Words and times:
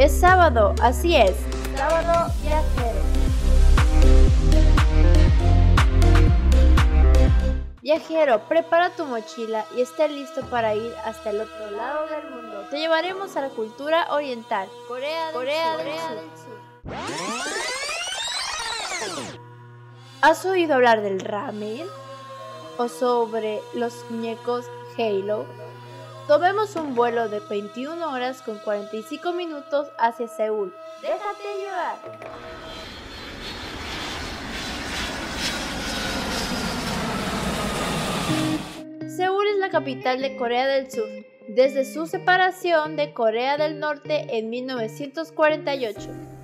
Es 0.00 0.18
sábado, 0.18 0.74
así 0.80 1.14
es. 1.14 1.36
Sábado 1.76 2.32
viajero. 2.40 3.00
Viajero, 7.82 8.40
prepara 8.48 8.88
tu 8.96 9.04
mochila 9.04 9.66
y 9.76 9.82
esté 9.82 10.08
listo 10.08 10.40
para 10.46 10.74
ir 10.74 10.90
hasta 11.04 11.28
el 11.28 11.42
otro 11.42 11.70
lado 11.72 12.06
del 12.06 12.30
mundo. 12.30 12.64
Te 12.70 12.78
llevaremos 12.78 13.36
a 13.36 13.42
la 13.42 13.50
cultura 13.50 14.06
oriental, 14.10 14.70
Corea 14.88 15.26
del 15.26 15.34
Corea 15.34 15.76
Sur. 15.76 15.84
Del 15.84 16.96
Sur. 19.12 19.38
¿Has 20.22 20.46
oído 20.46 20.76
hablar 20.76 21.02
del 21.02 21.20
ramen? 21.20 21.86
¿O 22.78 22.88
sobre 22.88 23.60
los 23.74 24.06
muñecos 24.08 24.64
Halo? 24.96 25.44
Tomemos 26.30 26.76
un 26.76 26.94
vuelo 26.94 27.28
de 27.28 27.40
21 27.40 28.08
horas 28.08 28.40
con 28.42 28.56
45 28.58 29.32
minutos 29.32 29.88
hacia 29.98 30.28
Seúl. 30.28 30.72
¡Déjate 31.02 31.42
llevar! 31.58 31.96
Seúl 39.10 39.48
es 39.48 39.56
la 39.58 39.70
capital 39.70 40.22
de 40.22 40.36
Corea 40.36 40.68
del 40.68 40.88
Sur, 40.88 41.08
desde 41.48 41.84
su 41.84 42.06
separación 42.06 42.94
de 42.94 43.12
Corea 43.12 43.56
del 43.56 43.80
Norte 43.80 44.38
en 44.38 44.50
1948. 44.50 46.00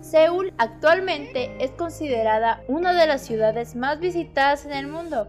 Seúl 0.00 0.52
actualmente 0.58 1.54
es 1.60 1.70
considerada 1.70 2.64
una 2.66 2.94
de 2.94 3.06
las 3.06 3.24
ciudades 3.24 3.76
más 3.76 4.00
visitadas 4.00 4.66
en 4.66 4.72
el 4.72 4.88
mundo, 4.88 5.28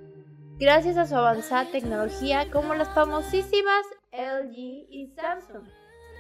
gracias 0.58 0.98
a 0.98 1.06
su 1.06 1.16
avanzada 1.16 1.70
tecnología 1.70 2.50
como 2.50 2.74
las 2.74 2.90
famosísimas 2.96 3.86
LG 4.12 4.56
y 4.90 5.14
Samsung, 5.16 5.68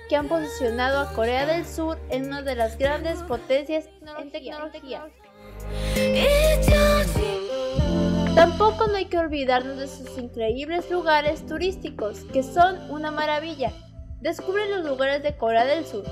que 0.09 0.15
han 0.15 0.27
posicionado 0.27 0.99
a 0.99 1.13
Corea 1.13 1.45
del 1.47 1.65
Sur 1.65 1.97
en 2.09 2.27
una 2.27 2.43
de 2.43 2.55
las 2.55 2.77
grandes 2.77 3.19
potencias 3.23 3.89
en 4.19 4.31
tecnología. 4.31 5.07
Tampoco 8.35 8.87
no 8.87 8.95
hay 8.95 9.05
que 9.05 9.17
olvidarnos 9.17 9.77
de 9.79 9.87
sus 9.87 10.17
increíbles 10.17 10.89
lugares 10.91 11.45
turísticos, 11.47 12.19
que 12.31 12.43
son 12.43 12.91
una 12.91 13.09
maravilla. 13.09 13.73
Descubre 14.21 14.69
los 14.69 14.85
lugares 14.85 15.23
de 15.23 15.35
Corea 15.35 15.65
del 15.65 15.83
Sur, 15.85 16.05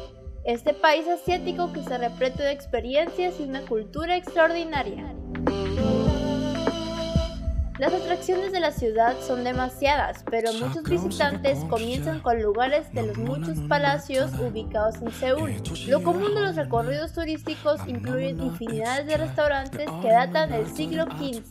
este 0.45 0.73
país 0.73 1.07
asiático 1.07 1.73
que 1.73 1.83
se 1.83 1.97
repleta 1.97 2.43
de 2.43 2.51
experiencias 2.51 3.39
y 3.39 3.43
una 3.43 3.61
cultura 3.61 4.17
extraordinaria. 4.17 5.13
Las 7.79 7.93
atracciones 7.93 8.51
de 8.51 8.59
la 8.59 8.71
ciudad 8.71 9.15
son 9.21 9.43
demasiadas, 9.43 10.23
pero 10.31 10.51
muchos 10.53 10.83
visitantes 10.83 11.59
comienzan 11.69 12.21
con 12.21 12.41
lugares 12.41 12.91
de 12.91 13.03
los 13.03 13.17
muchos 13.17 13.59
palacios 13.69 14.31
ubicados 14.39 14.95
en 14.95 15.11
Seúl. 15.11 15.53
Lo 15.87 16.01
común 16.01 16.33
de 16.33 16.41
los 16.41 16.55
recorridos 16.55 17.13
turísticos 17.13 17.79
incluyen 17.85 18.41
infinidades 18.41 19.05
de 19.05 19.17
restaurantes 19.17 19.87
que 20.01 20.09
datan 20.09 20.49
del 20.49 20.67
siglo 20.75 21.05
XV. 21.05 21.43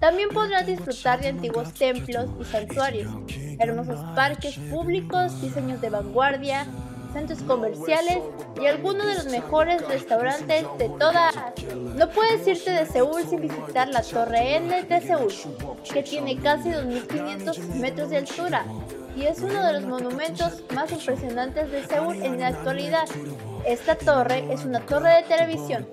También 0.00 0.28
podrás 0.28 0.66
disfrutar 0.66 1.22
de 1.22 1.28
antiguos 1.28 1.72
templos 1.72 2.28
y 2.38 2.44
santuarios, 2.44 3.10
hermosos 3.58 4.00
parques 4.14 4.58
públicos, 4.70 5.40
diseños 5.40 5.80
de 5.80 5.88
vanguardia, 5.88 6.66
centros 7.12 7.42
comerciales 7.42 8.18
y 8.60 8.66
algunos 8.66 9.06
de 9.06 9.14
los 9.14 9.26
mejores 9.26 9.86
restaurantes 9.86 10.66
de 10.78 10.88
toda 10.98 11.28
Asia. 11.28 11.68
No 11.96 12.08
puedes 12.10 12.46
irte 12.46 12.70
de 12.70 12.86
Seúl 12.86 13.22
sin 13.28 13.40
visitar 13.40 13.88
la 13.88 14.02
Torre 14.02 14.56
N 14.56 14.82
de 14.82 15.00
Seúl, 15.00 15.32
que 15.92 16.02
tiene 16.02 16.38
casi 16.38 16.70
2.500 16.70 17.58
metros 17.74 18.10
de 18.10 18.18
altura 18.18 18.64
y 19.16 19.26
es 19.26 19.40
uno 19.40 19.62
de 19.66 19.72
los 19.74 19.84
monumentos 19.84 20.62
más 20.74 20.90
impresionantes 20.92 21.70
de 21.70 21.86
Seúl 21.86 22.22
en 22.22 22.40
la 22.40 22.48
actualidad. 22.48 23.08
Esta 23.66 23.96
torre 23.96 24.52
es 24.52 24.64
una 24.64 24.80
torre 24.80 25.16
de 25.16 25.22
televisión, 25.24 25.86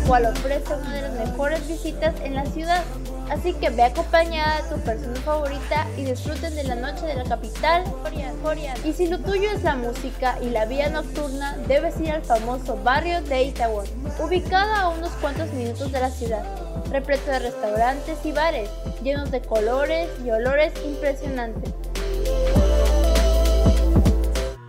cual 0.00 0.26
ofrece 0.26 0.74
una 0.74 0.94
de 0.94 1.02
las 1.02 1.12
mejores 1.12 1.66
visitas 1.68 2.14
en 2.22 2.34
la 2.34 2.46
ciudad. 2.46 2.82
Así 3.30 3.54
que 3.54 3.70
ve 3.70 3.82
acompañada 3.82 4.62
de 4.62 4.76
tu 4.76 4.80
persona 4.82 5.20
favorita 5.22 5.86
y 5.96 6.04
disfruten 6.04 6.54
de 6.54 6.62
la 6.62 6.76
noche 6.76 7.06
de 7.06 7.14
la 7.16 7.24
capital. 7.24 7.84
Y 8.84 8.92
si 8.92 9.08
lo 9.08 9.18
tuyo 9.18 9.50
es 9.50 9.64
la 9.64 9.74
música 9.74 10.38
y 10.40 10.50
la 10.50 10.64
vía 10.66 10.88
nocturna, 10.88 11.56
debes 11.66 12.00
ir 12.00 12.12
al 12.12 12.22
famoso 12.22 12.76
barrio 12.84 13.20
de 13.22 13.42
Itaewon, 13.42 13.86
ubicado 14.20 14.72
a 14.72 14.88
unos 14.90 15.10
cuantos 15.20 15.52
minutos 15.52 15.90
de 15.90 16.00
la 16.00 16.10
ciudad, 16.10 16.44
repleto 16.92 17.30
de 17.32 17.40
restaurantes 17.40 18.18
y 18.24 18.30
bares, 18.30 18.70
llenos 19.02 19.32
de 19.32 19.40
colores 19.40 20.08
y 20.24 20.30
olores 20.30 20.72
impresionantes. 20.84 21.74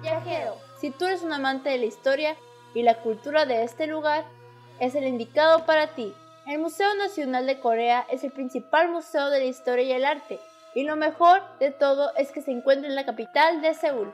Viajero, 0.01 0.55
si 0.81 0.89
tú 0.89 1.05
eres 1.05 1.21
un 1.21 1.33
amante 1.33 1.69
de 1.69 1.77
la 1.77 1.85
historia 1.85 2.35
y 2.73 2.81
la 2.81 2.95
cultura 2.95 3.45
de 3.45 3.63
este 3.63 3.85
lugar, 3.85 4.25
es 4.79 4.95
el 4.95 5.05
indicado 5.05 5.65
para 5.65 5.87
ti. 5.87 6.13
El 6.45 6.59
Museo 6.59 6.93
Nacional 6.95 7.45
de 7.45 7.59
Corea 7.59 8.05
es 8.09 8.23
el 8.23 8.31
principal 8.31 8.89
museo 8.89 9.29
de 9.29 9.39
la 9.39 9.45
historia 9.45 9.83
y 9.83 9.91
el 9.91 10.05
arte, 10.05 10.39
y 10.73 10.83
lo 10.83 10.95
mejor 10.95 11.41
de 11.59 11.71
todo 11.71 12.15
es 12.15 12.31
que 12.31 12.41
se 12.41 12.51
encuentra 12.51 12.87
en 12.87 12.95
la 12.95 13.05
capital 13.05 13.61
de 13.61 13.73
Seúl. 13.73 14.13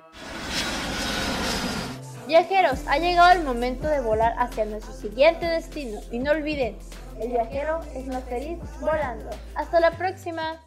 Viajeros, 2.25 2.88
ha 2.88 2.97
llegado 2.97 3.34
el 3.34 3.44
momento 3.44 3.88
de 3.88 4.00
volar 4.00 4.34
hacia 4.38 4.63
nuestro 4.66 4.94
siguiente 4.94 5.46
destino 5.46 6.00
y 6.09 6.19
no 6.19 6.31
olviden, 6.31 6.78
el 7.19 7.29
viajero 7.29 7.81
es 7.94 8.07
más 8.07 8.23
feliz 8.23 8.57
volando. 8.79 9.29
Hasta 9.56 9.79
la 9.79 9.91
próxima. 9.91 10.63